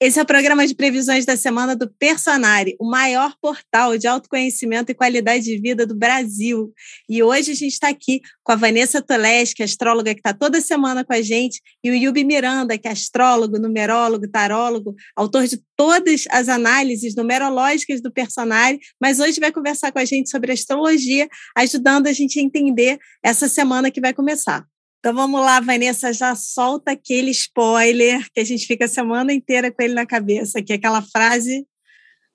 [0.00, 4.92] Esse é o programa de previsões da semana do Personari, o maior portal de autoconhecimento
[4.92, 6.72] e qualidade de vida do Brasil.
[7.08, 11.04] E hoje a gente está aqui com a Vanessa Toleski, astróloga que está toda semana
[11.04, 16.26] com a gente, e o Yubi Miranda, que é astrólogo, numerólogo, tarólogo, autor de todas
[16.30, 22.06] as análises numerológicas do Personari, mas hoje vai conversar com a gente sobre astrologia, ajudando
[22.06, 24.64] a gente a entender essa semana que vai começar.
[24.98, 29.70] Então vamos lá, Vanessa, já solta aquele spoiler que a gente fica a semana inteira
[29.70, 31.66] com ele na cabeça, que é aquela frase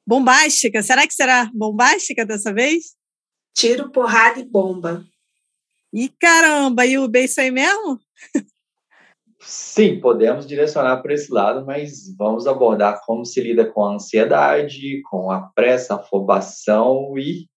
[0.07, 0.81] bombástica.
[0.81, 2.95] Será que será bombástica dessa vez?
[3.53, 5.05] Tiro, porrada e bomba.
[5.93, 7.99] E caramba, e o bem isso aí mesmo?
[9.39, 15.01] Sim, podemos direcionar para esse lado, mas vamos abordar como se lida com a ansiedade,
[15.09, 17.47] com a pressa, a afobação e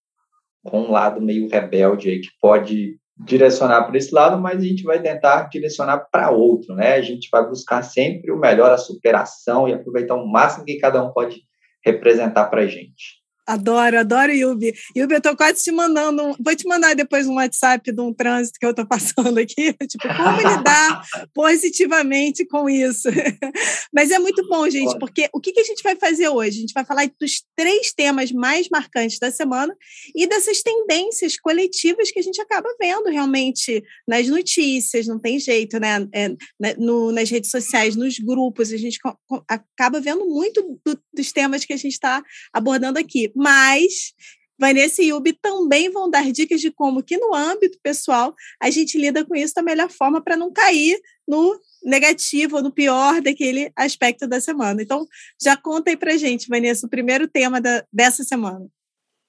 [0.65, 4.83] com um lado meio rebelde aí que pode direcionar para esse lado, mas a gente
[4.83, 6.93] vai tentar direcionar para outro, né?
[6.93, 11.03] A gente vai buscar sempre o melhor, a superação e aproveitar o máximo que cada
[11.03, 11.41] um pode
[11.83, 13.26] representar para a gente.
[13.47, 14.73] Adoro, adoro Yubi.
[14.93, 16.35] Yubi, eu tô quase te mandando.
[16.37, 19.73] Vou te mandar depois um WhatsApp de um trânsito que eu tô passando aqui.
[19.87, 21.01] Tipo, como lidar
[21.33, 23.07] positivamente com isso?
[23.93, 26.57] Mas é muito bom, gente, porque o que, que a gente vai fazer hoje?
[26.57, 29.73] A gente vai falar dos três temas mais marcantes da semana
[30.13, 35.79] e dessas tendências coletivas que a gente acaba vendo realmente nas notícias, não tem jeito,
[35.79, 36.05] né?
[36.13, 38.99] É, né, no, nas redes sociais, nos grupos, a gente
[39.47, 42.21] acaba vendo muito do, dos temas que a gente está
[42.51, 44.13] abordando aqui mas
[44.59, 48.97] Vanessa e Yubi também vão dar dicas de como que no âmbito pessoal a gente
[48.97, 53.71] lida com isso da melhor forma para não cair no negativo ou no pior daquele
[53.75, 54.81] aspecto da semana.
[54.81, 55.05] Então,
[55.41, 58.67] já conta aí para gente, Vanessa, o primeiro tema da, dessa semana.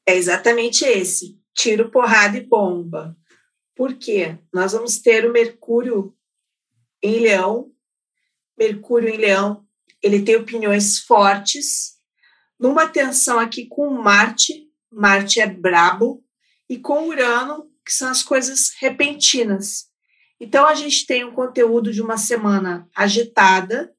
[0.07, 3.15] É exatamente esse, tiro, porrada e bomba.
[3.77, 4.39] Por quê?
[4.53, 6.15] Nós vamos ter o Mercúrio
[7.03, 7.71] em Leão.
[8.59, 9.65] Mercúrio em Leão,
[10.03, 11.98] ele tem opiniões fortes,
[12.59, 16.23] numa tensão aqui com Marte, Marte é brabo,
[16.69, 19.87] e com Urano, que são as coisas repentinas.
[20.41, 23.93] Então a gente tem um conteúdo de uma semana agitada,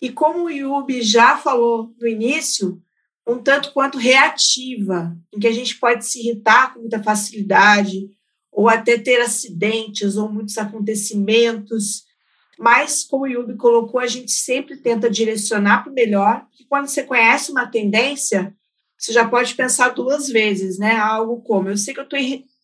[0.00, 2.82] e como o Yubi já falou no início,
[3.26, 8.10] um tanto quanto reativa, em que a gente pode se irritar com muita facilidade,
[8.50, 12.04] ou até ter acidentes ou muitos acontecimentos
[12.62, 17.02] mas, como o Yubi colocou, a gente sempre tenta direcionar para o melhor, quando você
[17.02, 18.56] conhece uma tendência,
[18.96, 20.96] você já pode pensar duas vezes, né?
[20.96, 22.18] Algo como, eu sei que eu estou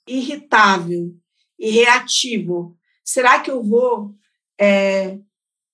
[0.06, 1.14] irritável
[1.58, 2.74] e reativo,
[3.04, 4.14] será que eu vou
[4.58, 5.18] é,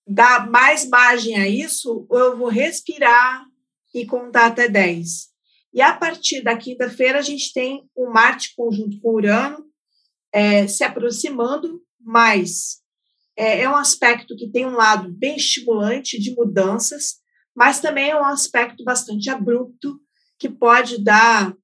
[0.04, 3.46] dar mais margem a isso ou eu vou respirar
[3.94, 5.28] e contar até 10?
[5.72, 9.64] E a partir da quinta-feira, a gente tem o Marte conjunto com Urano
[10.32, 12.82] é, se aproximando mais
[13.36, 17.22] é, é um aspecto que tem um lado bem estimulante de mudanças,
[17.54, 20.00] mas também é um aspecto bastante abrupto
[20.38, 21.54] que pode dar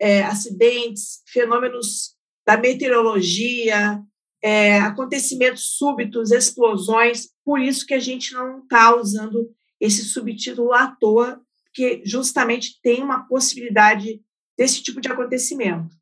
[0.00, 2.14] é, acidentes, fenômenos
[2.46, 4.02] da meteorologia,
[4.42, 7.28] é, acontecimentos súbitos, explosões.
[7.44, 9.50] Por isso que a gente não está usando
[9.80, 14.20] esse subtítulo à toa, porque justamente tem uma possibilidade
[14.56, 16.00] desse tipo de acontecimento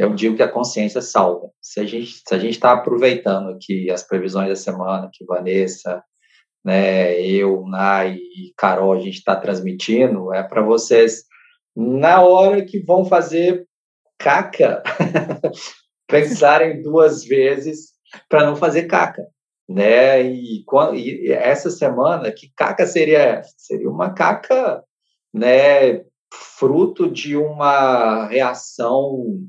[0.00, 1.50] eu digo que a consciência salva.
[1.60, 6.02] Se a gente se a gente está aproveitando aqui as previsões da semana que Vanessa,
[6.64, 11.24] né, eu, Nai e Carol a gente está transmitindo, é para vocês
[11.74, 13.66] na hora que vão fazer
[14.18, 14.82] caca
[16.06, 17.92] pensarem duas vezes
[18.28, 19.26] para não fazer caca,
[19.68, 20.22] né?
[20.22, 24.82] E, e essa semana que caca seria seria uma caca,
[25.32, 26.04] né?
[26.32, 29.40] Fruto de uma reação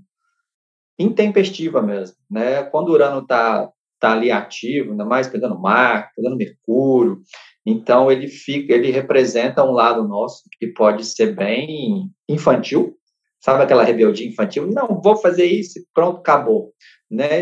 [0.98, 2.64] intempestiva mesmo, né?
[2.64, 3.70] Quando o Urano está
[4.01, 7.22] tá ali ativo, ainda mais pegando Marte, pegando Mercúrio,
[7.66, 12.95] então ele fica, ele representa um lado nosso que pode ser bem infantil,
[13.39, 14.67] sabe aquela rebeldia infantil?
[14.67, 16.73] Não, vou fazer isso, pronto, acabou,
[17.09, 17.41] né?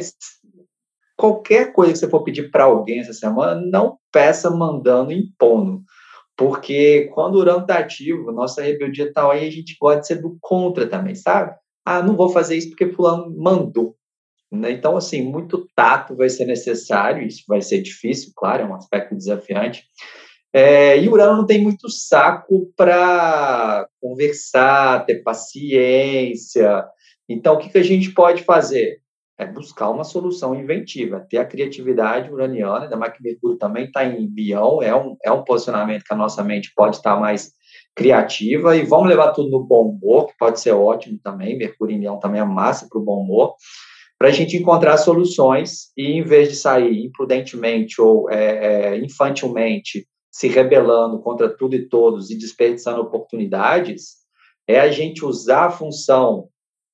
[1.17, 5.81] Qualquer coisa que você for pedir para alguém essa semana, não peça mandando impondo,
[6.37, 10.37] porque quando o Urano está ativo, nossa rebeldia está aí, a gente pode ser do
[10.39, 11.53] contra também, sabe?
[11.89, 13.95] ah, não vou fazer isso porque fulano mandou.
[14.51, 14.71] Né?
[14.71, 19.15] Então, assim, muito tato vai ser necessário, isso vai ser difícil, claro, é um aspecto
[19.15, 19.83] desafiante.
[20.51, 26.83] É, e Urano não tem muito saco para conversar, ter paciência.
[27.27, 28.97] Então, o que, que a gente pode fazer?
[29.37, 34.03] É buscar uma solução inventiva, ter a criatividade uraniana, ainda mais que Mercúrio também está
[34.03, 37.53] em Leão, é um, é um posicionamento que a nossa mente pode estar mais
[37.95, 42.01] criativa e vamos levar tudo no bom humor, que pode ser ótimo também, Mercúrio em
[42.01, 43.55] Leão também é massa para o bom humor,
[44.19, 48.35] para a gente encontrar soluções e em vez de sair imprudentemente ou é,
[48.95, 54.17] é, infantilmente se rebelando contra tudo e todos e desperdiçando oportunidades,
[54.67, 56.49] é a gente usar a função,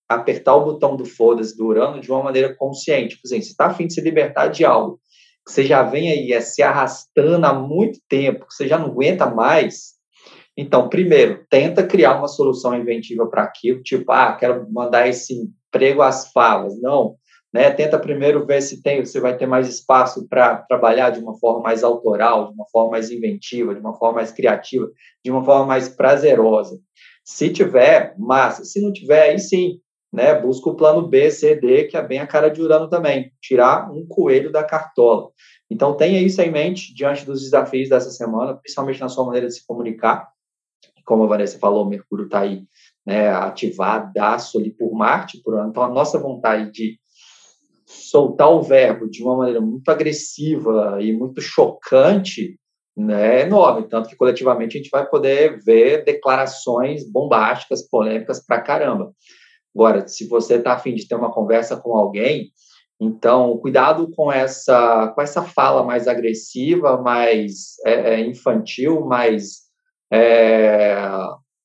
[0.08, 3.20] apertar o botão do foda-se do Urano de uma maneira consciente.
[3.20, 5.00] Por exemplo, você está afim de se libertar de algo,
[5.46, 8.88] que você já vem aí é, se arrastando há muito tempo, que você já não
[8.88, 9.96] aguenta mais,
[10.58, 16.02] então, primeiro, tenta criar uma solução inventiva para aquilo, tipo, ah, quero mandar esse emprego
[16.02, 16.80] às favas.
[16.82, 17.16] Não,
[17.54, 17.70] né?
[17.72, 21.62] Tenta primeiro ver se tem, você vai ter mais espaço para trabalhar de uma forma
[21.62, 24.90] mais autoral, de uma forma mais inventiva, de uma forma mais criativa,
[25.24, 26.80] de uma forma mais prazerosa.
[27.24, 28.64] Se tiver, massa.
[28.64, 29.80] Se não tiver, aí sim,
[30.12, 30.34] né?
[30.40, 33.32] Busca o plano B, C, D, que é bem a cara de Urano também.
[33.42, 35.30] Tirar um coelho da cartola.
[35.70, 39.56] Então, tenha isso em mente diante dos desafios dessa semana, principalmente na sua maneira de
[39.56, 40.30] se comunicar
[41.06, 42.64] como a Vanessa falou, Mercúrio está aí
[43.06, 45.64] né, ativadaço ali por Marte, por.
[45.68, 47.00] Então, a nossa vontade de
[47.86, 52.60] soltar o verbo de uma maneira muito agressiva e muito chocante
[52.98, 53.88] né, é enorme.
[53.88, 59.14] Tanto que, coletivamente, a gente vai poder ver declarações bombásticas, polêmicas pra caramba.
[59.76, 62.52] Agora, se você está afim de ter uma conversa com alguém,
[63.00, 69.64] então, cuidado com essa, com essa fala mais agressiva, mais é, é infantil, mais
[70.12, 70.98] é,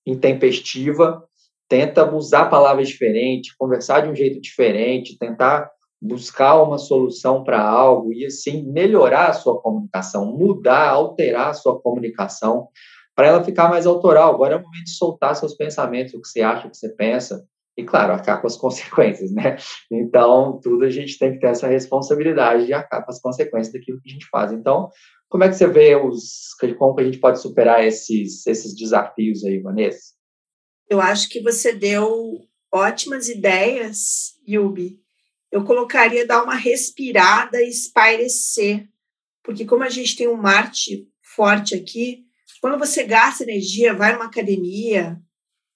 [0.05, 1.25] intempestiva,
[1.71, 5.71] tenta usar palavras diferentes, conversar de um jeito diferente, tentar
[6.03, 11.81] buscar uma solução para algo e assim melhorar a sua comunicação, mudar, alterar a sua
[11.81, 12.69] comunicação
[13.15, 14.35] para ela ficar mais autoral.
[14.35, 16.89] Agora é o momento de soltar seus pensamentos, o que você acha, o que você
[16.89, 17.47] pensa,
[17.77, 19.57] e claro, arcar com as consequências, né?
[19.93, 24.01] Então, tudo a gente tem que ter essa responsabilidade de arcar com as consequências daquilo
[24.01, 24.51] que a gente faz.
[24.53, 24.89] Então,
[25.29, 29.45] como é que você vê os, como que a gente pode superar esses, esses desafios
[29.45, 30.19] aí, Vanessa?
[30.91, 34.99] Eu acho que você deu ótimas ideias, Yubi.
[35.51, 38.89] Eu colocaria dar uma respirada e espairecer,
[39.45, 42.25] porque como a gente tem um Marte forte aqui,
[42.61, 45.17] quando você gasta energia, vai numa academia,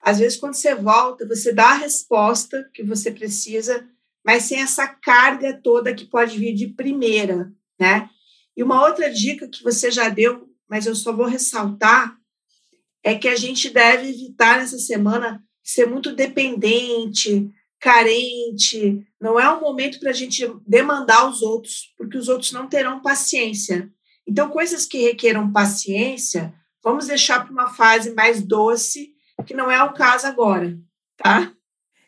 [0.01, 3.89] às vezes quando você volta, você dá a resposta que você precisa,
[4.27, 8.11] mas sem essa carga toda que pode vir de primeira, né?
[8.57, 12.19] E uma outra dica que você já deu, mas eu só vou ressaltar,
[13.05, 19.07] é que a gente deve evitar nessa semana ser muito dependente, carente.
[19.21, 23.03] Não é um momento para a gente demandar os outros, porque os outros não terão
[23.03, 23.91] paciência.
[24.27, 29.13] Então, coisas que requeram paciência, vamos deixar para uma fase mais doce,
[29.47, 30.79] que não é o caso agora,
[31.19, 31.53] tá?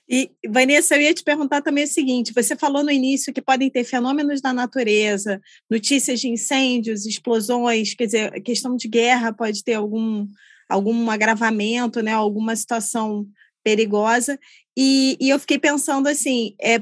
[0.08, 3.68] E, Vanessa, eu ia te perguntar também o seguinte: você falou no início que podem
[3.68, 9.74] ter fenômenos da natureza, notícias de incêndios, explosões, quer dizer, questão de guerra pode ter
[9.74, 10.26] algum,
[10.68, 13.26] algum agravamento, né, alguma situação
[13.66, 14.38] perigosa.
[14.78, 16.78] E, e, eu fiquei pensando assim, é,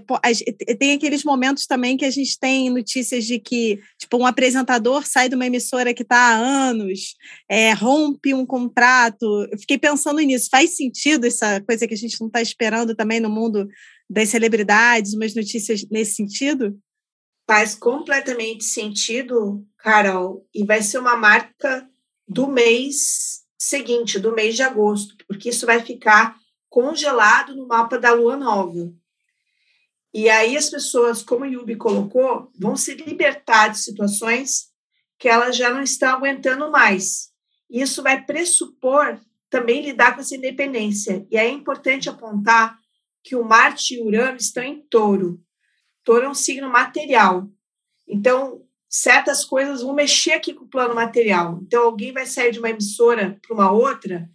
[0.77, 5.31] tem aqueles momentos também que a gente tem notícias de que, tipo, um apresentador sai
[5.31, 7.15] de uma emissora que está há anos,
[7.49, 9.25] é, rompe um contrato.
[9.51, 10.49] Eu fiquei pensando nisso.
[10.51, 13.67] Faz sentido essa coisa que a gente não está esperando também no mundo
[14.11, 16.79] das celebridades, umas notícias nesse sentido?
[17.49, 21.89] Faz completamente sentido, Carol, e vai ser uma marca
[22.29, 26.37] do mês seguinte, do mês de agosto, porque isso vai ficar
[26.69, 28.93] congelado no mapa da lua nova.
[30.13, 34.73] E aí as pessoas, como o Yubi colocou, vão se libertar de situações
[35.19, 37.33] que elas já não estão aguentando mais.
[37.71, 39.19] Isso vai pressupor
[39.51, 41.27] também lidar com essa independência.
[41.31, 42.79] E é importante apontar
[43.23, 45.41] que o Marte e Urano estão em touro.
[46.05, 47.49] Touro é um signo material.
[48.07, 48.64] Então,
[48.97, 51.59] certas coisas vão mexer aqui com o plano material.
[51.63, 54.31] Então, alguém vai sair de uma emissora para uma outra,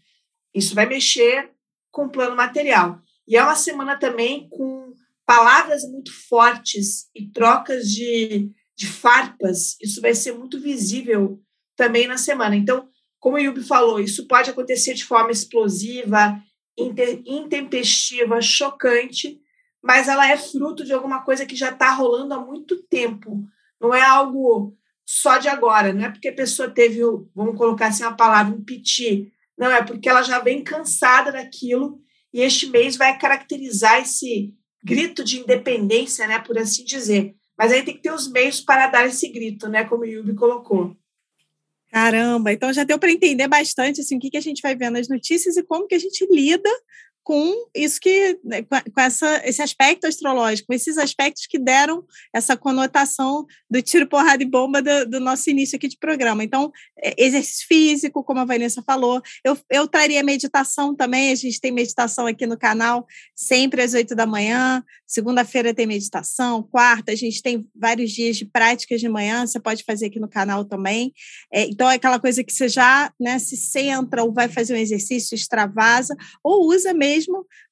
[0.53, 1.49] isso vai mexer
[1.89, 3.01] com o plano material.
[3.25, 4.93] E é uma semana também com
[5.25, 9.77] palavras muito fortes e trocas de, de farpas.
[9.81, 11.39] Isso vai ser muito visível
[11.77, 12.53] também na semana.
[12.53, 16.37] Então, como o Yubi falou, isso pode acontecer de forma explosiva,
[16.77, 19.39] intempestiva, chocante,
[19.81, 23.47] mas ela é fruto de alguma coisa que já está rolando há muito tempo.
[23.79, 26.99] Não é algo só de agora, não é porque a pessoa teve,
[27.33, 31.99] vamos colocar assim a palavra, um piti, não, é porque ela já vem cansada daquilo
[32.33, 37.35] e este mês vai caracterizar esse grito de independência, né, por assim dizer.
[37.57, 40.33] Mas aí tem que ter os meios para dar esse grito, né, como o Yubi
[40.33, 40.95] colocou.
[41.91, 44.89] Caramba, então já deu para entender bastante assim, o que, que a gente vai ver
[44.89, 46.69] nas notícias e como que a gente lida
[47.29, 53.45] com isso que, né, com essa, esse aspecto astrológico, esses aspectos que deram essa conotação
[53.69, 56.43] do tiro, porrada e bomba do, do nosso início aqui de programa.
[56.43, 61.61] Então, é, exercício físico, como a Vanessa falou, eu, eu traria meditação também, a gente
[61.61, 63.05] tem meditação aqui no canal,
[63.35, 68.45] sempre às oito da manhã, segunda-feira tem meditação, quarta, a gente tem vários dias de
[68.45, 71.13] práticas de manhã, você pode fazer aqui no canal também.
[71.53, 74.77] É, então, é aquela coisa que você já né, se centra ou vai fazer um
[74.77, 77.18] exercício, extravasa, ou usa mesmo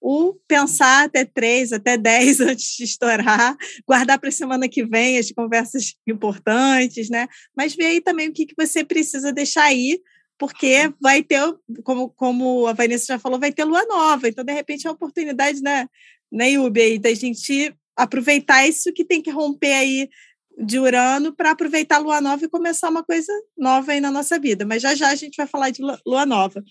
[0.02, 3.56] o pensar até três, até dez antes de estourar,
[3.88, 7.28] guardar para a semana que vem as conversas importantes, né?
[7.56, 10.00] Mas ver aí também o que, que você precisa deixar aí,
[10.38, 11.42] porque vai ter,
[11.84, 14.28] como, como a Vanessa já falou, vai ter lua nova.
[14.28, 15.88] Então, de repente, é uma oportunidade, né,
[16.32, 20.10] né Yubi, aí, da gente aproveitar isso que tem que romper aí
[20.58, 24.40] de Urano para aproveitar a lua nova e começar uma coisa nova aí na nossa
[24.40, 24.66] vida.
[24.66, 26.64] Mas já já a gente vai falar de lua nova.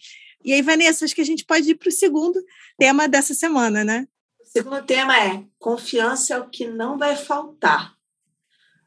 [0.46, 2.40] E aí, Vanessa, acho que a gente pode ir para o segundo
[2.78, 4.06] tema dessa semana, né?
[4.40, 7.96] O segundo tema é confiança é o que não vai faltar.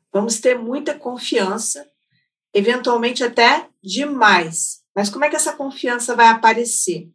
[0.10, 1.86] Vamos ter muita confiança,
[2.54, 4.82] eventualmente até demais.
[4.96, 7.10] Mas como é que essa confiança vai aparecer?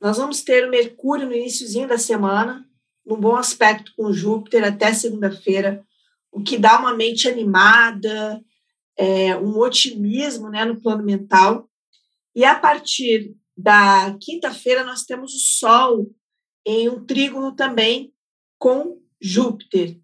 [0.00, 2.66] Nós vamos ter o Mercúrio no iníciozinho da semana,
[3.06, 5.86] num bom aspecto com Júpiter até segunda-feira,
[6.32, 8.42] o que dá uma mente animada,
[8.96, 11.70] é, um otimismo né, no plano mental.
[12.34, 16.10] E a partir da quinta-feira, nós temos o Sol
[16.66, 18.12] em um trígono também
[18.58, 19.98] com Júpiter.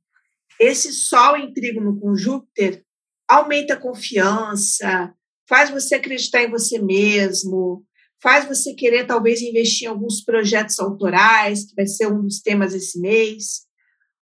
[0.60, 2.84] Esse Sol em trígono com Júpiter
[3.28, 5.14] aumenta a confiança,
[5.48, 7.84] faz você acreditar em você mesmo,
[8.22, 12.74] faz você querer talvez investir em alguns projetos autorais, que vai ser um dos temas
[12.74, 13.66] esse mês.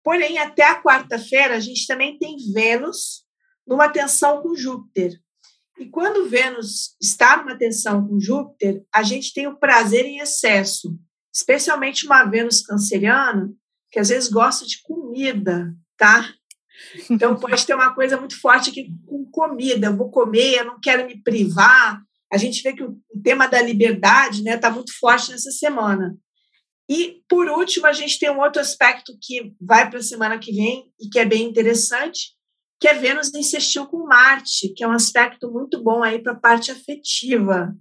[0.02, 3.25] Porém, até a quarta-feira, a gente também tem Vênus
[3.66, 5.19] numa tensão com Júpiter.
[5.78, 10.97] E quando Vênus está numa tensão com Júpiter, a gente tem o prazer em excesso,
[11.33, 13.50] especialmente uma Vênus canceriana,
[13.90, 16.33] que às vezes gosta de comida, tá?
[17.11, 20.81] Então pode ter uma coisa muito forte aqui com comida, eu vou comer, eu não
[20.81, 22.00] quero me privar.
[22.33, 26.16] A gente vê que o tema da liberdade está né, tá muito forte nessa semana.
[26.88, 30.52] E, por último, a gente tem um outro aspecto que vai para a semana que
[30.52, 32.33] vem e que é bem interessante,
[32.81, 36.38] que é Vênus insistiu com Marte, que é um aspecto muito bom aí para a
[36.38, 37.75] parte afetiva.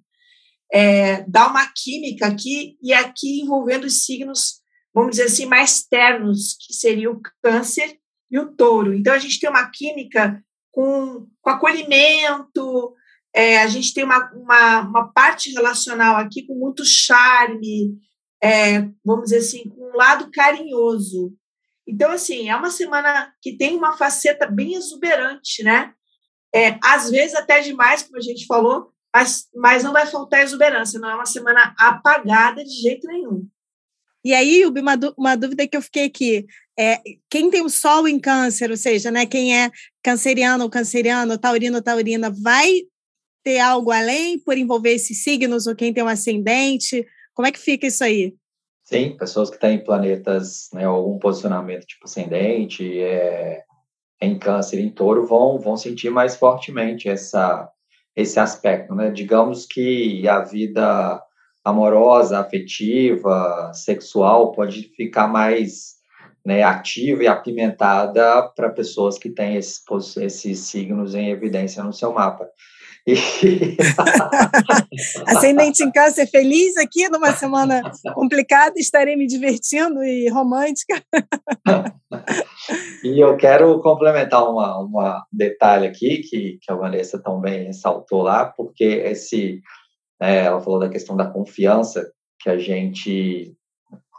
[0.71, 4.61] É, dá uma química aqui, e aqui envolvendo os signos,
[4.93, 7.97] vamos dizer assim, mais ternos, que seria o câncer
[8.31, 8.93] e o touro.
[8.93, 12.95] Então, a gente tem uma química com, com acolhimento,
[13.33, 17.97] é, a gente tem uma, uma, uma, parte relacional aqui com muito charme,
[18.41, 21.33] é, vamos dizer assim, com um lado carinhoso.
[21.87, 25.93] Então, assim, é uma semana que tem uma faceta bem exuberante, né?
[26.55, 30.99] É, às vezes até demais, como a gente falou, mas, mas não vai faltar exuberância,
[30.99, 33.47] não é uma semana apagada de jeito nenhum.
[34.25, 36.45] E aí, Ubi, uma, uma dúvida que eu fiquei aqui.
[36.79, 39.69] É, quem tem o sol em câncer, ou seja, né, quem é
[40.01, 42.71] canceriano ou canceriano, taurino ou taurina, vai
[43.43, 47.05] ter algo além por envolver esses signos, ou quem tem um ascendente?
[47.33, 48.33] Como é que fica isso aí?
[48.83, 53.63] Sim, pessoas que têm planetas, né, algum posicionamento tipo ascendente, é,
[54.21, 57.69] em câncer, em touro, vão, vão sentir mais fortemente essa,
[58.15, 59.09] esse aspecto, né?
[59.09, 61.21] Digamos que a vida
[61.63, 65.93] amorosa, afetiva, sexual pode ficar mais
[66.45, 69.81] né, ativa e apimentada para pessoas que têm esses,
[70.17, 72.49] esses signos em evidência no seu mapa.
[75.27, 77.81] Ascendente em câncer feliz aqui numa semana
[78.13, 81.03] complicada, estarei me divertindo e romântica.
[83.03, 88.45] e eu quero complementar um uma detalhe aqui que, que a Vanessa também ressaltou lá,
[88.45, 89.61] porque esse,
[90.21, 93.53] é, ela falou da questão da confiança que a gente,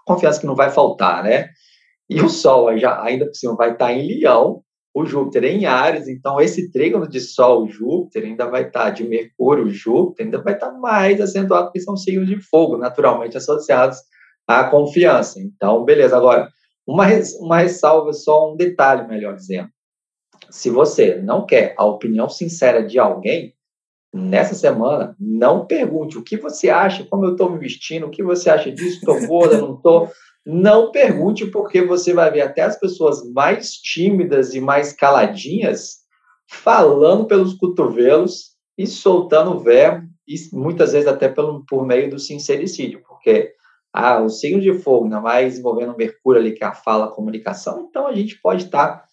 [0.05, 1.49] confiança que não vai faltar, né?
[2.09, 4.62] E o Sol já, ainda por cima vai estar em Leão,
[4.95, 9.69] o Júpiter em Ares, então esse trígono de Sol Júpiter ainda vai estar de Mercúrio
[9.69, 13.99] Júpiter, ainda vai estar mais acentuado porque são signos de fogo, naturalmente associados
[14.47, 15.41] à confiança.
[15.41, 16.17] Então, beleza.
[16.17, 16.49] Agora,
[16.87, 17.07] uma,
[17.41, 19.69] uma ressalva, só um detalhe, melhor dizendo.
[20.49, 23.53] Se você não quer a opinião sincera de alguém,
[24.15, 28.23] nessa semana, não pergunte o que você acha, como eu estou me vestindo, o que
[28.23, 30.09] você acha disso, estou gorda, não estou.
[30.47, 36.05] Não pergunte, porque você vai ver até as pessoas mais tímidas e mais caladinhas
[36.47, 43.03] falando pelos cotovelos e soltando verbo, e muitas vezes até pelo, por meio do sincericídio,
[43.07, 43.53] porque
[43.93, 47.11] ah, o signo de fogo, ainda mais envolvendo Mercúrio ali, que é a fala, a
[47.11, 49.07] comunicação, então a gente pode estar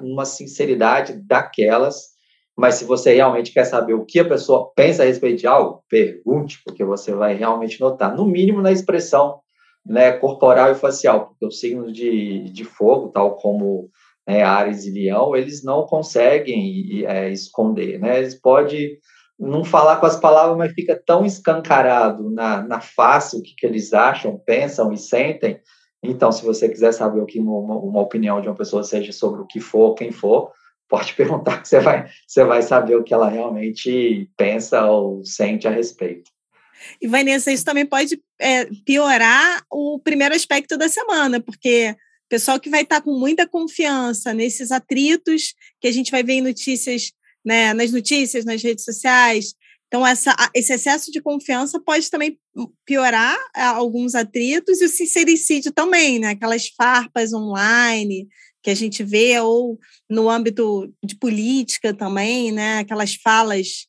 [0.00, 2.10] numa sinceridade daquelas,
[2.56, 5.82] mas se você realmente quer saber o que a pessoa pensa a respeito de algo,
[5.88, 9.40] pergunte, porque você vai realmente notar, no mínimo na expressão
[9.84, 13.90] né, corporal e facial, porque os signos de, de fogo, tal como
[14.26, 18.18] né, Ares e Leão, eles não conseguem é, esconder, né?
[18.18, 18.98] Eles podem
[19.38, 23.66] não falar com as palavras, mas fica tão escancarado na, na face o que, que
[23.66, 25.58] eles acham, pensam e sentem.
[26.02, 29.40] Então, se você quiser saber o que uma, uma opinião de uma pessoa seja sobre
[29.40, 30.52] o que for, quem for,
[30.88, 35.66] pode perguntar que você vai, você vai saber o que ela realmente pensa ou sente
[35.66, 36.30] a respeito.
[37.00, 41.94] E, Vanessa, isso também pode é, piorar o primeiro aspecto da semana, porque
[42.28, 46.40] pessoal que vai estar com muita confiança nesses atritos que a gente vai ver em
[46.40, 47.12] notícias,
[47.44, 49.54] né, nas notícias, nas redes sociais.
[49.88, 52.38] Então, essa, esse excesso de confiança pode também
[52.86, 56.28] piorar é, alguns atritos e o sincericídio também, né?
[56.28, 58.28] Aquelas farpas online,
[58.62, 62.78] que a gente vê, ou no âmbito de política também, né?
[62.78, 63.86] aquelas falas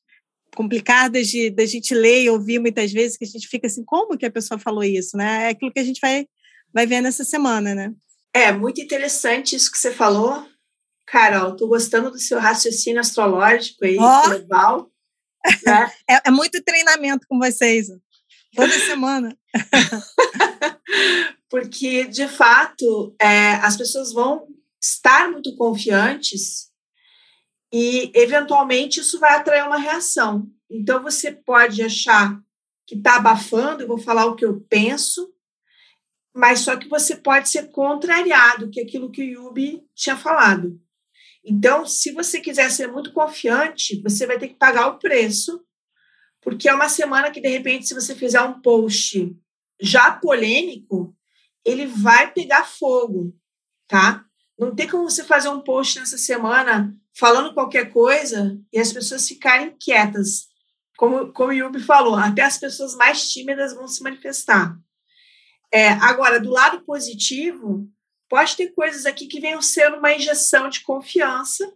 [0.55, 4.17] complicadas de da gente ler e ouvir muitas vezes, que a gente fica assim, como
[4.17, 5.15] que a pessoa falou isso?
[5.15, 5.45] Né?
[5.45, 6.27] É aquilo que a gente vai,
[6.73, 7.93] vai ver nessa semana, né?
[8.33, 10.45] É, muito interessante isso que você falou.
[11.05, 14.29] Carol, tô gostando do seu raciocínio astrológico aí, oh!
[14.29, 14.91] global.
[15.65, 15.91] Né?
[16.09, 17.87] é, é muito treinamento com vocês,
[18.55, 19.37] toda semana.
[21.49, 24.47] Porque, de fato, é, as pessoas vão
[24.81, 26.70] estar muito confiantes
[27.71, 30.47] e, eventualmente, isso vai atrair uma reação.
[30.69, 32.39] Então, você pode achar
[32.85, 35.33] que está abafando, eu vou falar o que eu penso,
[36.33, 40.79] mas só que você pode ser contrariado, que é aquilo que o Yubi tinha falado.
[41.43, 45.63] Então, se você quiser ser muito confiante, você vai ter que pagar o preço,
[46.41, 49.35] porque é uma semana que, de repente, se você fizer um post
[49.79, 51.15] já polêmico,
[51.65, 53.35] ele vai pegar fogo,
[53.87, 54.25] tá?
[54.57, 59.27] Não tem como você fazer um post nessa semana falando qualquer coisa e as pessoas
[59.27, 60.49] ficarem quietas.
[60.97, 64.77] Como, como o Yubi falou, até as pessoas mais tímidas vão se manifestar.
[65.73, 67.89] É, agora, do lado positivo,
[68.29, 71.71] pode ter coisas aqui que venham ser uma injeção de confiança,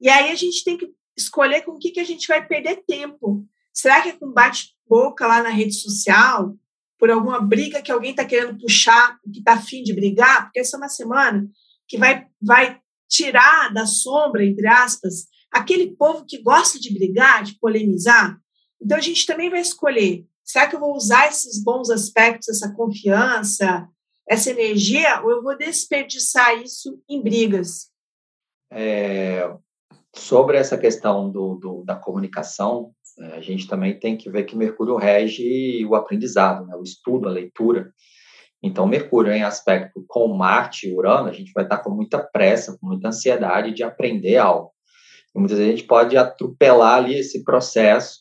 [0.00, 2.82] e aí a gente tem que escolher com o que, que a gente vai perder
[2.86, 3.46] tempo.
[3.72, 6.56] Será que é com bate-boca lá na rede social,
[6.98, 10.44] por alguma briga que alguém está querendo puxar, que está afim de brigar?
[10.44, 11.48] Porque essa é uma semana
[11.86, 17.58] que vai, vai tirar da sombra, entre aspas, aquele povo que gosta de brigar, de
[17.58, 18.38] polemizar.
[18.80, 22.72] Então, a gente também vai escolher: será que eu vou usar esses bons aspectos, essa
[22.72, 23.86] confiança,
[24.28, 27.90] essa energia, ou eu vou desperdiçar isso em brigas?
[28.72, 29.52] É,
[30.14, 34.56] sobre essa questão do, do, da comunicação, é, a gente também tem que ver que
[34.56, 37.92] Mercúrio rege o aprendizado, né, o estudo, a leitura.
[38.62, 42.76] Então, Mercúrio, em aspecto com Marte e Urano, a gente vai estar com muita pressa,
[42.78, 44.70] com muita ansiedade de aprender algo.
[45.34, 48.20] E muitas vezes a gente pode atropelar ali esse processo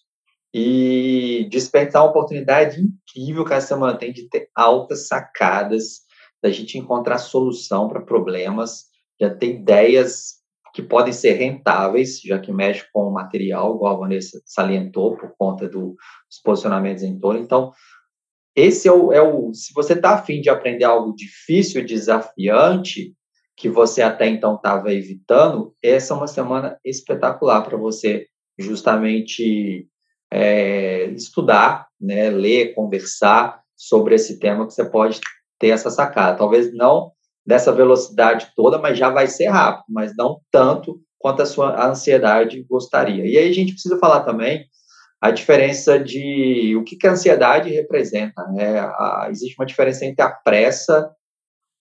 [0.54, 6.08] e despertar uma oportunidade incrível que essa semana tem de ter altas sacadas,
[6.42, 8.86] da gente encontrar solução para problemas,
[9.20, 10.40] já ter ideias
[10.74, 15.34] que podem ser rentáveis, já que mexe com o material, igual a Vanessa salientou, por
[15.38, 15.96] conta do,
[16.30, 17.42] dos posicionamentos em torno.
[17.42, 17.72] Então,
[18.60, 23.14] esse é o, é o se você está afim de aprender algo difícil, desafiante,
[23.56, 28.26] que você até então estava evitando, essa é uma semana espetacular para você
[28.58, 29.88] justamente
[30.32, 35.20] é, estudar, né, ler, conversar sobre esse tema que você pode
[35.60, 36.38] ter essa sacada.
[36.38, 37.12] Talvez não
[37.46, 42.64] dessa velocidade toda, mas já vai ser rápido, mas não tanto quanto a sua ansiedade
[42.70, 43.26] gostaria.
[43.26, 44.66] E aí a gente precisa falar também
[45.22, 48.42] a diferença de o que, que a ansiedade representa.
[48.54, 48.80] Né?
[48.80, 51.12] A, existe uma diferença entre a pressa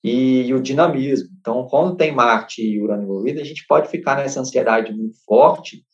[0.02, 1.28] e o dinamismo.
[1.40, 5.84] Então, quando tem Marte e Urano envolvido, a gente pode ficar nessa ansiedade muito forte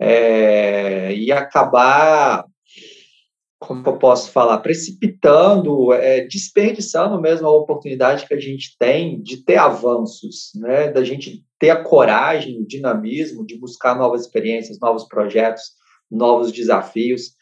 [0.00, 2.44] é, e acabar,
[3.60, 9.44] como eu posso falar, precipitando, é, desperdiçando mesmo a oportunidade que a gente tem de
[9.44, 10.90] ter avanços, né?
[10.90, 15.81] da gente ter a coragem, o dinamismo de buscar novas experiências, novos projetos,
[16.12, 17.32] novos desafios.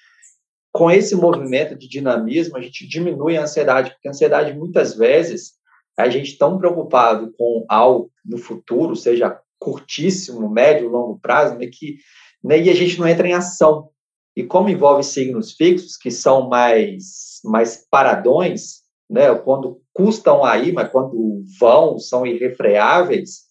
[0.72, 5.54] Com esse movimento de dinamismo, a gente diminui a ansiedade, porque a ansiedade, muitas vezes,
[5.98, 11.98] a gente tão preocupado com algo no futuro, seja curtíssimo, médio, longo prazo, né, que
[12.42, 13.90] né, e a gente não entra em ação.
[14.34, 18.80] E como envolve signos fixos, que são mais, mais paradões,
[19.10, 23.49] né, quando custam aí, mas quando vão, são irrefreáveis,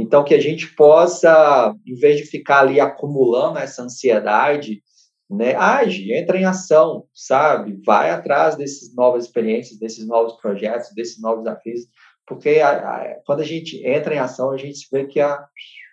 [0.00, 4.82] então, que a gente possa, em vez de ficar ali acumulando essa ansiedade,
[5.28, 7.78] né, age, entra em ação, sabe?
[7.84, 11.82] Vai atrás dessas novas experiências, desses novos projetos, desses novos desafios,
[12.26, 15.38] porque a, a, quando a gente entra em ação, a gente vê que a,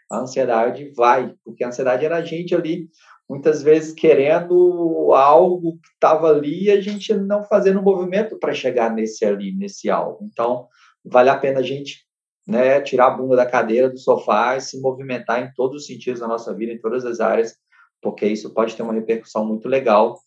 [0.09, 2.87] a ansiedade vai, porque a ansiedade era a gente ali
[3.29, 8.53] muitas vezes querendo algo que estava ali e a gente não fazendo um movimento para
[8.53, 10.19] chegar nesse ali, nesse algo.
[10.31, 10.69] Então,
[11.03, 12.06] vale a pena a gente
[12.47, 16.21] né, tirar a bunda da cadeira, do sofá e se movimentar em todos os sentidos
[16.21, 17.55] da nossa vida, em todas as áreas,
[18.01, 20.17] porque isso pode ter uma repercussão muito legal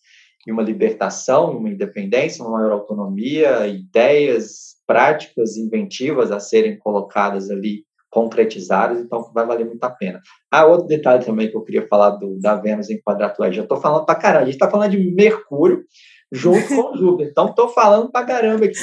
[0.46, 7.84] e uma libertação, uma independência, uma maior autonomia, ideias práticas, inventivas a serem colocadas ali,
[8.10, 10.20] concretizadas, então vai valer muito a pena.
[10.50, 13.80] Ah, outro detalhe também que eu queria falar do, da Vênus em quadratura, já estou
[13.80, 15.84] falando para caramba, a gente está falando de Mercúrio
[16.32, 18.78] junto com Júpiter, então estou falando para caramba aqui.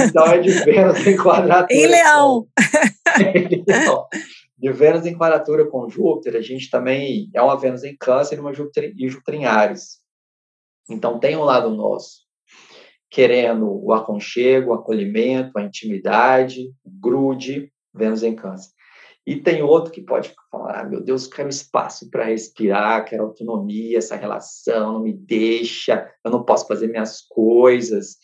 [0.00, 1.78] Então é de Vênus em quadratura.
[1.78, 2.46] Em Leão!
[3.86, 4.06] Com,
[4.56, 8.40] de Vênus em quadratura com Júpiter, a gente também é uma Vênus em Câncer e
[8.40, 9.98] uma Júpiter, e Júpiter em Ares.
[10.88, 12.24] Então tem um lado nosso
[13.14, 18.70] querendo o aconchego, o acolhimento, a intimidade, o grude, Vênus em Câncer.
[19.26, 23.98] E tem outro que pode falar: ah, meu Deus, quero espaço para respirar, quero autonomia,
[23.98, 28.16] essa relação não me deixa, eu não posso fazer minhas coisas.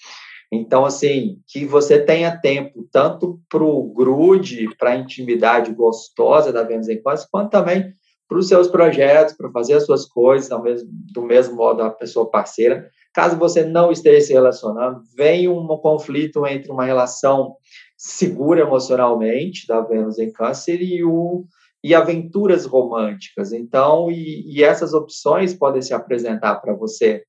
[0.53, 6.65] Então, assim, que você tenha tempo tanto para o grude, para a intimidade gostosa da
[6.65, 7.95] Vênus em Câncer, quanto também
[8.29, 11.91] para os seus projetos, para fazer as suas coisas, do mesmo, do mesmo modo a
[11.91, 12.89] pessoa parceira.
[13.13, 17.57] Caso você não esteja se relacionando, vem um conflito entre uma relação
[18.01, 21.45] segura emocionalmente da Vênus em Câncer e o
[21.85, 23.53] e aventuras românticas.
[23.53, 27.23] Então, e, e essas opções podem se apresentar para você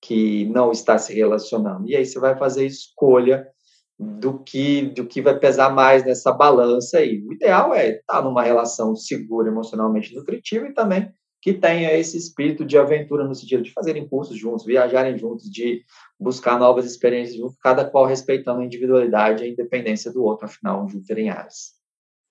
[0.00, 1.88] que não está se relacionando.
[1.88, 3.46] E aí você vai fazer escolha
[3.98, 7.22] do que do que vai pesar mais nessa balança aí.
[7.26, 12.64] O ideal é estar numa relação segura, emocionalmente nutritiva e também que tenha esse espírito
[12.64, 15.82] de aventura no sentido de fazerem cursos juntos, viajarem juntos, de
[16.18, 20.86] buscar novas experiências juntos, cada qual respeitando a individualidade e a independência do outro, afinal,
[20.88, 21.72] Júpiter em Ares.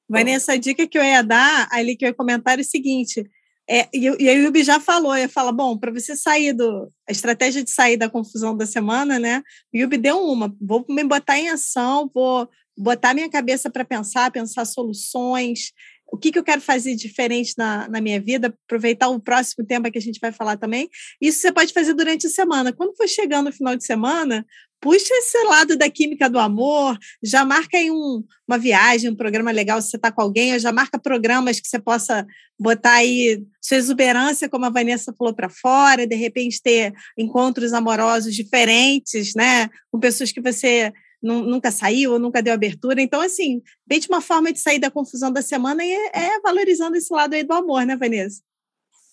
[0.08, 3.24] Vanessa, a dica que eu ia dar ali, que eu ia comentar é o seguinte,
[3.72, 6.92] é, e, e a Yubi já falou, ia falar, bom, para você sair do.
[7.08, 9.44] A estratégia de sair da confusão da semana, né?
[9.72, 10.52] O Yubi deu uma.
[10.60, 15.72] Vou me botar em ação, vou botar minha cabeça para pensar, pensar soluções,
[16.12, 19.92] o que, que eu quero fazer diferente na, na minha vida, aproveitar o próximo tema
[19.92, 20.90] que a gente vai falar também.
[21.22, 22.74] Isso você pode fazer durante a semana.
[22.74, 24.46] Quando for chegando no final de semana,
[24.82, 29.52] puxa esse lado da química do amor, já marca aí um, uma viagem, um programa
[29.52, 32.26] legal se você está com alguém, ou já marca programas que você possa
[32.58, 38.36] botar aí sua exuberância, como a Vanessa falou, para fora, de repente ter encontros amorosos
[38.36, 39.70] diferentes, né?
[39.92, 43.02] Com pessoas que você nunca saiu ou nunca deu abertura.
[43.02, 47.14] Então, assim, de uma forma de sair da confusão da semana é, é valorizando esse
[47.14, 48.42] lado aí do amor, né, Vanessa?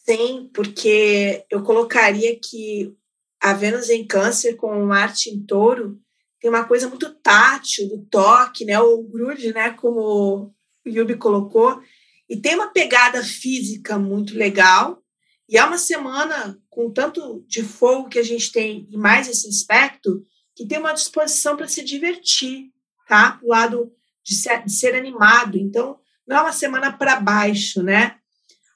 [0.04, 2.94] Sim, porque eu colocaria que
[3.40, 6.00] a Vênus em Câncer com Marte em Touro
[6.40, 8.78] tem uma coisa muito tátil do toque, né?
[8.78, 9.70] O grude, né?
[9.70, 10.54] Como
[10.86, 11.80] o Yubi colocou,
[12.28, 15.02] e tem uma pegada física muito legal.
[15.48, 19.48] E é uma semana com tanto de fogo que a gente tem e mais esse
[19.48, 20.24] aspecto
[20.56, 22.72] que tem uma disposição para se divertir,
[23.06, 23.38] tá?
[23.42, 23.92] O lado
[24.24, 25.58] de ser, de ser animado.
[25.58, 28.18] Então, não é uma semana para baixo, né?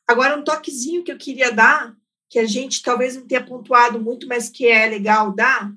[0.06, 1.96] Agora, um toquezinho que eu queria dar,
[2.28, 5.72] que a gente talvez não tenha pontuado muito, mas que é legal dar,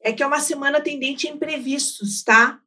[0.00, 2.58] é que é uma semana tendente a imprevistos, tá?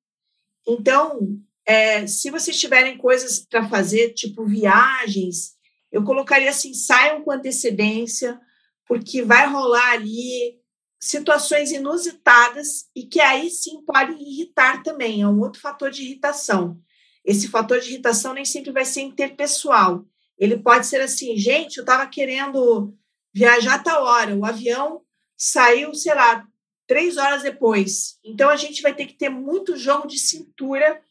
[0.67, 5.55] Então, é, se vocês tiverem coisas para fazer, tipo viagens,
[5.91, 8.39] eu colocaria assim: saiam com antecedência,
[8.85, 10.59] porque vai rolar ali
[10.99, 16.79] situações inusitadas e que aí sim podem irritar também, é um outro fator de irritação.
[17.23, 20.05] Esse fator de irritação nem sempre vai ser interpessoal.
[20.38, 22.93] Ele pode ser assim, gente, eu estava querendo
[23.33, 25.01] viajar a tal hora, o avião
[25.38, 26.47] saiu, sei lá,
[26.88, 28.17] três horas depois.
[28.23, 31.01] Então a gente vai ter que ter muito jogo de cintura,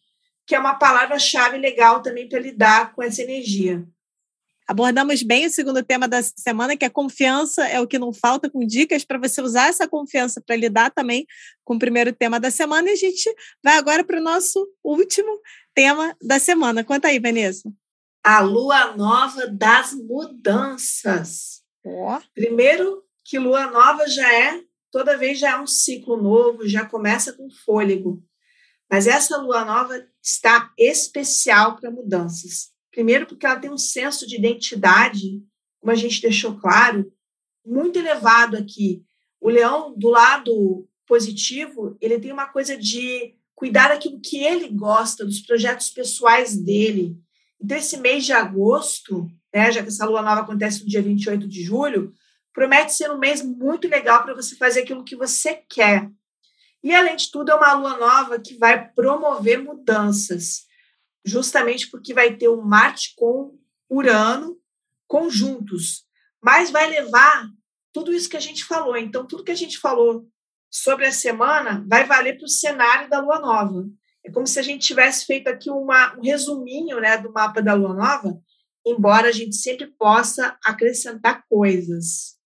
[0.47, 3.87] que é uma palavra-chave legal também para lidar com essa energia.
[4.69, 8.51] Abordamos bem o segundo tema da semana, que a confiança é o que não falta,
[8.51, 11.25] com dicas para você usar essa confiança para lidar também
[11.65, 12.89] com o primeiro tema da semana.
[12.89, 15.41] E a gente vai agora para o nosso último
[15.73, 16.83] tema da semana.
[16.83, 17.71] Conta aí, Vanessa.
[18.25, 21.63] A lua nova das mudanças.
[21.85, 22.19] Oh.
[22.35, 27.33] Primeiro, que lua nova já é, toda vez já é um ciclo novo, já começa
[27.33, 28.21] com fôlego.
[28.91, 32.75] Mas essa lua nova está especial para mudanças.
[32.97, 35.43] Primeiro, porque ela tem um senso de identidade,
[35.79, 37.13] como a gente deixou claro,
[37.63, 39.05] muito elevado aqui.
[39.39, 45.27] O leão, do lado positivo, ele tem uma coisa de cuidar daquilo que ele gosta,
[45.27, 47.15] dos projetos pessoais dele.
[47.61, 51.47] Então, esse mês de agosto, né, já que essa lua nova acontece no dia 28
[51.47, 52.15] de julho,
[52.51, 56.11] promete ser um mês muito legal para você fazer aquilo que você quer.
[56.83, 60.66] E, além de tudo, é uma lua nova que vai promover mudanças
[61.27, 63.59] justamente porque vai ter o Marte com
[63.91, 64.57] Urano
[65.09, 66.05] conjuntos.
[66.43, 67.49] mas vai levar
[67.93, 68.97] tudo isso que a gente falou.
[68.97, 70.29] Então, tudo que a gente falou
[70.71, 73.89] sobre a semana vai valer para o cenário da lua nova.
[74.25, 77.75] É como se a gente tivesse feito aqui uma, um resuminho né, do mapa da
[77.75, 78.39] lua nova,
[78.87, 82.37] embora a gente sempre possa acrescentar coisas.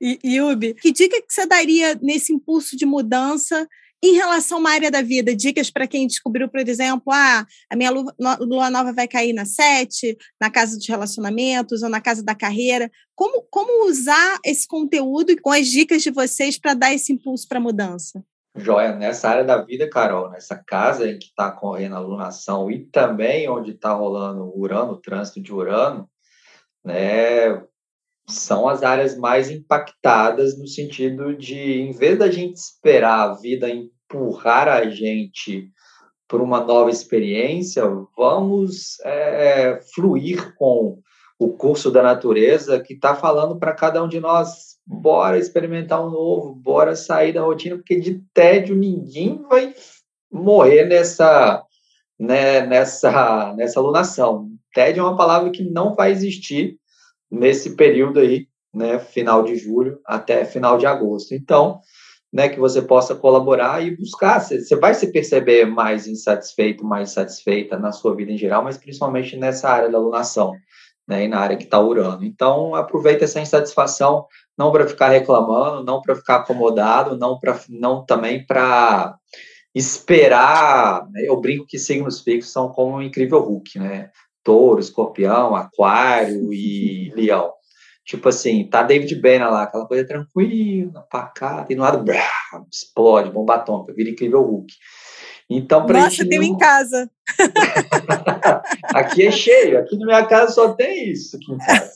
[0.00, 3.66] E, Yubi, que dica que você daria nesse impulso de mudança
[4.04, 7.76] em relação a uma área da vida, dicas para quem descobriu, por exemplo, ah, a
[7.76, 12.34] minha lua, nova vai cair na sete, na casa dos relacionamentos ou na casa da
[12.34, 12.90] carreira.
[13.14, 17.56] Como, como usar esse conteúdo com as dicas de vocês para dar esse impulso para
[17.56, 18.22] a mudança?
[18.54, 22.84] Joia, nessa área da vida, Carol, nessa casa em que está correndo a lunação e
[22.84, 26.08] também onde está rolando Urano, o trânsito de Urano,
[26.84, 27.64] né,
[28.28, 33.66] são as áreas mais impactadas no sentido de, em vez da gente esperar a vida
[34.14, 35.68] empurrar a gente
[36.28, 37.82] para uma nova experiência,
[38.16, 40.98] vamos é, fluir com
[41.38, 46.10] o curso da natureza que está falando para cada um de nós, bora experimentar um
[46.10, 49.74] novo, bora sair da rotina, porque de tédio ninguém vai
[50.32, 51.62] morrer nessa,
[52.18, 54.48] né, nessa, nessa alunação.
[54.72, 56.78] Tédio é uma palavra que não vai existir
[57.30, 61.34] nesse período aí, né, final de julho até final de agosto.
[61.34, 61.80] Então,
[62.34, 64.40] né, que você possa colaborar e buscar.
[64.40, 69.36] Você vai se perceber mais insatisfeito, mais satisfeita na sua vida em geral, mas principalmente
[69.36, 70.52] nessa área da alunação,
[71.06, 72.24] né, e na área que está urando.
[72.24, 74.26] Então, aproveita essa insatisfação,
[74.58, 79.14] não para ficar reclamando, não para ficar acomodado, não para não também para
[79.72, 81.08] esperar.
[81.12, 84.10] Né, eu brinco que signos fixos são como um incrível Hulk, né?
[84.42, 87.52] Touro, Escorpião, Aquário e Leão.
[88.04, 92.04] Tipo assim, tá David Banner lá, aquela coisa tranquila, pacata, e no lado,
[92.70, 94.72] explode, bomba atômica, vira incrível Hulk.
[95.48, 96.46] Então, pra Nossa, tem não...
[96.46, 97.10] em casa.
[98.94, 101.36] aqui é cheio, aqui na minha casa só tem isso.
[101.36, 101.92] Aqui em casa.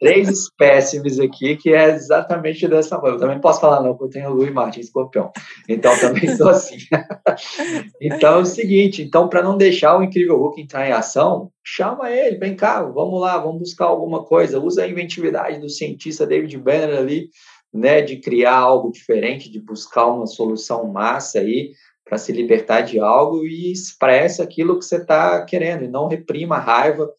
[0.00, 3.16] Três espécimes aqui que é exatamente dessa forma.
[3.16, 5.30] Eu também posso falar, não, porque eu tenho Lu e Marte escorpião.
[5.68, 6.76] Então, também sou assim.
[8.00, 12.10] então, é o seguinte: então, para não deixar o incrível Hulk entrar em ação, chama
[12.10, 14.58] ele, vem cá, vamos lá, vamos buscar alguma coisa.
[14.58, 17.28] Usa a inventividade do cientista David Banner ali,
[17.72, 21.72] né, de criar algo diferente, de buscar uma solução massa aí
[22.12, 26.56] para se libertar de algo e expresse aquilo que você está querendo e não reprima
[26.56, 27.10] a raiva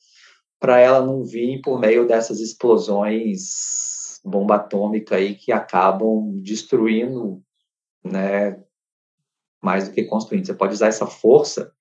[0.59, 7.41] para ela não vir por meio dessas explosões bomba atômica aí que acabam destruindo,
[8.03, 8.61] né,
[9.59, 10.45] mais do que construindo.
[10.45, 11.71] Você pode usar essa força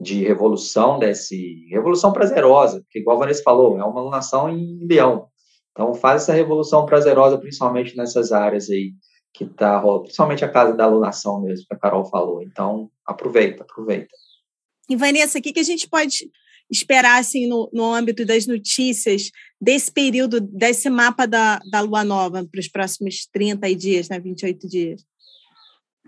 [0.00, 5.28] de revolução desse revolução prazerosa, porque igual a Vanessa falou, é uma alunação em leão.
[5.72, 8.94] Então faz essa revolução prazerosa principalmente nessas áreas aí
[9.36, 12.42] que está rolando, principalmente a casa da alunação mesmo, que a Carol falou.
[12.42, 14.14] Então, aproveita, aproveita.
[14.88, 16.30] E, Vanessa, o que, que a gente pode
[16.70, 22.46] esperar assim, no, no âmbito das notícias desse período, desse mapa da, da lua nova
[22.50, 25.04] para os próximos 30 dias, né, 28 dias?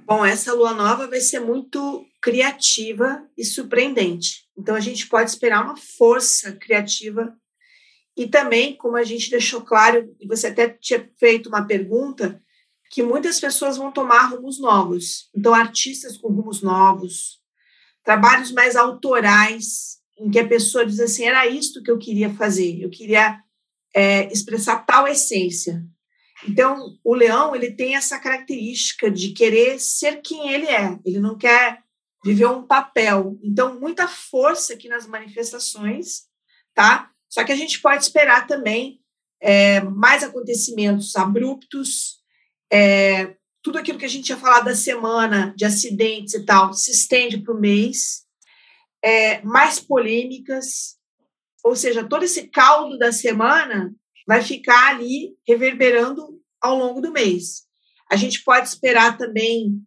[0.07, 4.47] Bom, essa lua nova vai ser muito criativa e surpreendente.
[4.57, 7.37] Então, a gente pode esperar uma força criativa.
[8.17, 12.43] E também, como a gente deixou claro, e você até tinha feito uma pergunta,
[12.91, 15.29] que muitas pessoas vão tomar rumos novos.
[15.35, 17.41] Então, artistas com rumos novos,
[18.03, 22.81] trabalhos mais autorais, em que a pessoa diz assim: era isto que eu queria fazer,
[22.81, 23.41] eu queria
[23.95, 25.85] é, expressar tal essência.
[26.47, 31.37] Então, o leão ele tem essa característica de querer ser quem ele é, ele não
[31.37, 31.83] quer
[32.25, 33.37] viver um papel.
[33.43, 36.23] Então, muita força aqui nas manifestações,
[36.75, 37.11] tá?
[37.29, 39.01] Só que a gente pode esperar também
[39.41, 42.19] é, mais acontecimentos abruptos,
[42.73, 46.91] é, tudo aquilo que a gente tinha falado da semana, de acidentes e tal, se
[46.91, 48.25] estende para o mês,
[49.03, 50.97] é, mais polêmicas,
[51.65, 53.95] ou seja, todo esse caldo da semana
[54.27, 57.67] vai ficar ali reverberando ao longo do mês.
[58.11, 59.83] A gente pode esperar também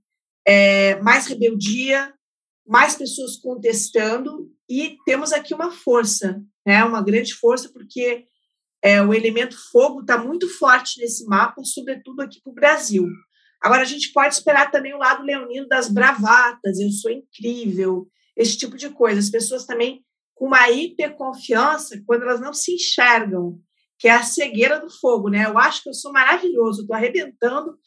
[0.46, 2.13] é, mais rebeldia,
[2.67, 8.26] mais pessoas contestando, e temos aqui uma força, né, uma grande força, porque
[8.84, 13.08] é, o elemento fogo está muito forte nesse mapa, sobretudo aqui para o Brasil.
[13.62, 18.58] Agora, a gente pode esperar também o lado leonino das bravatas, eu sou incrível, esse
[18.58, 19.20] tipo de coisa.
[19.20, 23.60] As pessoas também com uma hiperconfiança quando elas não se enxergam,
[24.00, 25.46] que é a cegueira do fogo, né?
[25.46, 27.78] Eu acho que eu sou maravilhoso, estou arrebentando,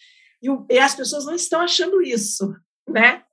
[0.41, 2.55] e, o, e, as pessoas não estão achando isso,
[2.89, 3.25] né?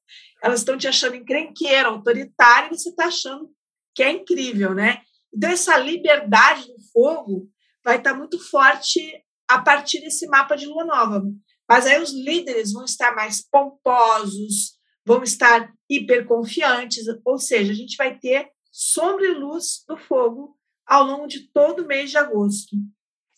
[0.42, 3.52] Elas estão te achando encrenqueira, autoritária, e você está achando
[3.94, 5.02] que é incrível, né?
[5.34, 7.50] Então, essa liberdade do fogo
[7.84, 11.24] vai estar muito forte a partir desse mapa de lua nova.
[11.68, 17.96] Mas aí os líderes vão estar mais pomposos, vão estar hiperconfiantes, ou seja, a gente
[17.96, 22.76] vai ter sombra e luz do fogo ao longo de todo o mês de agosto.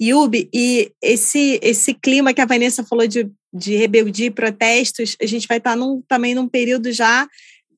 [0.02, 5.26] Yubi, e esse, esse clima que a Vanessa falou de, de rebeldia e protestos, a
[5.26, 7.28] gente vai estar num, também num período já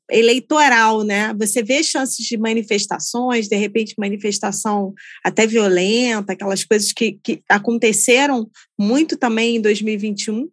[0.09, 1.33] eleitoral, né?
[1.35, 8.49] Você vê chances de manifestações, de repente manifestação até violenta, aquelas coisas que, que aconteceram
[8.77, 10.49] muito também em 2021?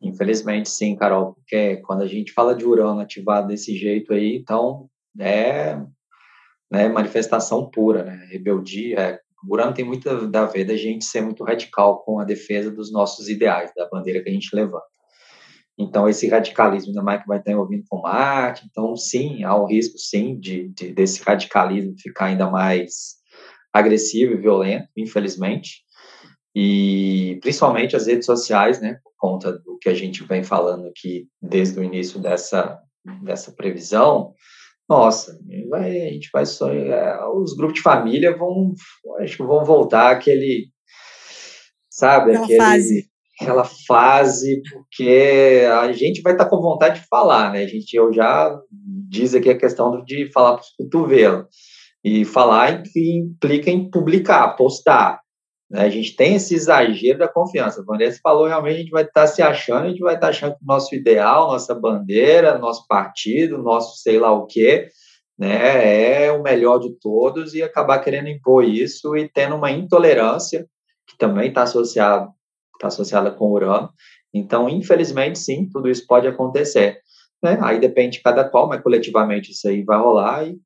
[0.00, 4.88] Infelizmente, sim, Carol, porque quando a gente fala de Urano ativado desse jeito aí, então
[5.18, 5.76] é
[6.70, 8.26] né, manifestação pura, né?
[8.30, 8.98] Rebeldia.
[8.98, 12.92] É, Urano tem muito a ver da gente ser muito radical com a defesa dos
[12.92, 14.86] nossos ideais, da bandeira que a gente levanta.
[15.78, 19.66] Então, esse radicalismo, ainda mais que vai estar envolvido com Marte, então, sim, há o
[19.66, 23.16] risco, sim, de, de, desse radicalismo ficar ainda mais
[23.72, 25.84] agressivo e violento, infelizmente.
[26.52, 31.28] E, principalmente, as redes sociais, né, por conta do que a gente vem falando aqui
[31.40, 32.76] desde o início dessa,
[33.22, 34.34] dessa previsão,
[34.88, 35.38] nossa,
[35.68, 36.72] vai, a gente vai só...
[36.72, 38.74] É, os grupos de família vão,
[39.20, 40.72] acho que vão voltar aquele,
[41.88, 42.58] sabe, Aquela aquele...
[42.58, 47.62] Fase aquela fase, porque a gente vai estar tá com vontade de falar, né?
[47.62, 48.58] A gente, eu já
[49.08, 51.46] diz aqui a questão de falar para os cotovelos.
[52.02, 55.20] E falar implica em publicar, postar.
[55.70, 55.82] Né?
[55.82, 57.80] A gente tem esse exagero da confiança.
[57.80, 60.26] A Vanessa falou, realmente, a gente vai estar tá se achando, a gente vai estar
[60.26, 64.88] tá achando que o nosso ideal, nossa bandeira, nosso partido, nosso sei lá o quê,
[65.38, 70.66] né, é o melhor de todos e acabar querendo impor isso e tendo uma intolerância,
[71.06, 72.28] que também está associado
[72.78, 73.90] está associada com Urano.
[74.32, 77.00] Então, infelizmente, sim, tudo isso pode acontecer.
[77.42, 77.58] Né?
[77.62, 80.58] Aí depende de cada qual, mas coletivamente isso aí vai rolar e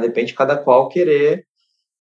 [0.00, 1.46] depende de cada qual querer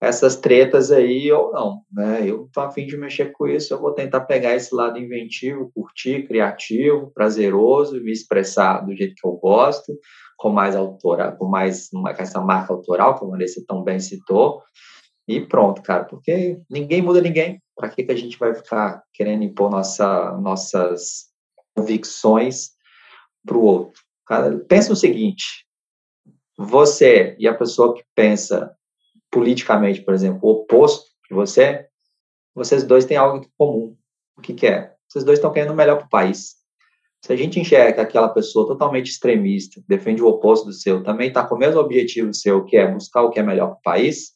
[0.02, 2.30] essas tretas aí ou não, né?
[2.30, 6.28] Eu tô afim de mexer com isso, eu vou tentar pegar esse lado inventivo, curtir,
[6.28, 9.98] criativo, prazeroso, me expressar do jeito que eu gosto,
[10.38, 14.62] com mais autora, com mais uma, essa marca autoral que a Vanessa tão bem citou,
[15.28, 17.60] e pronto, cara, porque ninguém muda ninguém.
[17.76, 21.26] Para que, que a gente vai ficar querendo impor nossa, nossas
[21.76, 22.72] convicções
[23.46, 24.02] para o outro?
[24.26, 25.66] Cara, pensa o seguinte:
[26.58, 28.76] você e a pessoa que pensa
[29.30, 31.88] politicamente, por exemplo, o oposto de você,
[32.54, 33.98] vocês dois têm algo em comum.
[34.38, 34.94] O que, que é?
[35.10, 36.56] Vocês dois estão querendo o melhor para o país.
[37.22, 41.46] Se a gente enxerga aquela pessoa totalmente extremista, defende o oposto do seu, também está
[41.46, 44.35] com o mesmo objetivo seu, que é buscar o que é melhor para o país,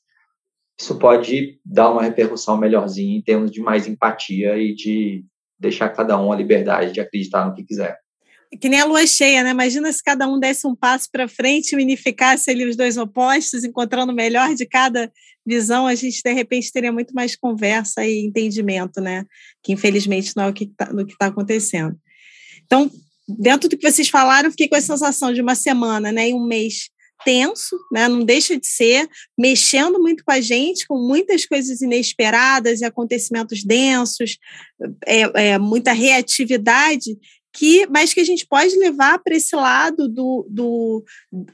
[0.79, 5.25] isso pode dar uma repercussão melhorzinha em termos de mais empatia e de
[5.59, 7.97] deixar cada um a liberdade de acreditar no que quiser.
[8.59, 9.51] Que nem a lua cheia, né?
[9.51, 13.63] Imagina se cada um desse um passo para frente e unificasse ali os dois opostos,
[13.63, 15.11] encontrando o melhor de cada
[15.45, 19.25] visão, a gente de repente teria muito mais conversa e entendimento, né?
[19.61, 20.87] Que infelizmente não é o que está
[21.19, 21.95] tá acontecendo.
[22.65, 22.89] Então,
[23.27, 26.29] dentro do que vocês falaram, fiquei com a sensação de uma semana, né?
[26.29, 26.89] E um mês
[27.23, 28.07] tenso, né?
[28.07, 33.63] não deixa de ser, mexendo muito com a gente, com muitas coisas inesperadas e acontecimentos
[33.63, 34.37] densos,
[35.05, 37.17] é, é, muita reatividade,
[37.53, 41.03] que, mas que a gente pode levar para esse lado do, do,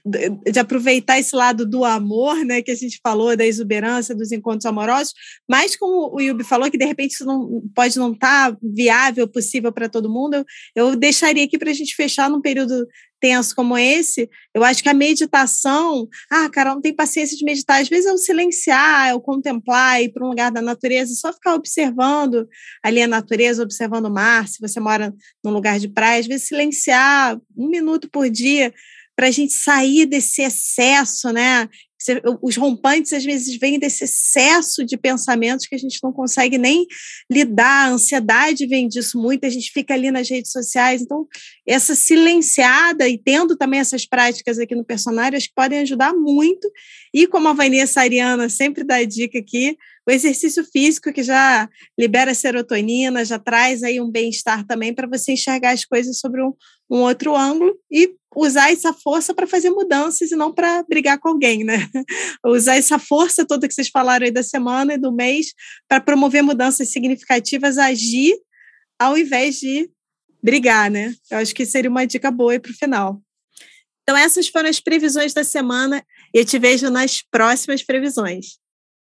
[0.06, 4.66] de aproveitar esse lado do amor, né, que a gente falou, da exuberância, dos encontros
[4.66, 5.14] amorosos,
[5.50, 9.28] mas como o Yubi falou, que de repente isso não pode não estar tá viável,
[9.28, 10.36] possível para todo mundo,
[10.76, 12.86] eu, eu deixaria aqui para a gente fechar num período
[13.26, 17.82] tenso como esse, eu acho que a meditação, ah, cara, não tem paciência de meditar,
[17.82, 21.34] às vezes é o silenciar, é o contemplar, ir para um lugar da natureza, só
[21.34, 22.48] ficar observando
[22.84, 25.12] ali a natureza, observando o mar, se você mora
[25.44, 28.72] num lugar de praia, às vezes silenciar um minuto por dia
[29.16, 31.68] para a gente sair desse excesso, né?
[32.42, 36.86] Os rompantes às vezes vêm desse excesso de pensamentos que a gente não consegue nem
[37.32, 41.26] lidar, a ansiedade vem disso muito, a gente fica ali nas redes sociais, então
[41.66, 46.70] essa silenciada e tendo também essas práticas aqui no personagem, acho que podem ajudar muito,
[47.14, 49.78] e como a Vanessa Ariana sempre dá a dica aqui,
[50.08, 51.68] o exercício físico que já
[52.00, 56.54] libera serotonina, já traz aí um bem-estar também para você enxergar as coisas sobre um,
[56.90, 57.76] um outro ângulo.
[57.92, 61.90] E usar essa força para fazer mudanças e não para brigar com alguém, né?
[62.46, 65.54] Usar essa força toda que vocês falaram aí da semana e do mês
[65.88, 68.36] para promover mudanças significativas, agir
[69.00, 69.90] ao invés de
[70.44, 71.16] brigar, né?
[71.32, 73.22] Eu acho que seria uma dica boa para o final.
[74.04, 78.60] Então, essas foram as previsões da semana e eu te vejo nas próximas previsões.